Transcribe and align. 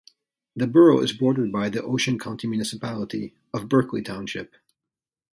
The 0.55 0.65
borough 0.65 1.01
is 1.01 1.13
bordered 1.13 1.51
by 1.51 1.69
the 1.69 1.83
Ocean 1.83 2.17
County 2.17 2.47
municipality 2.47 3.35
of 3.53 3.69
Berkeley 3.69 4.01
Township. 4.01 4.55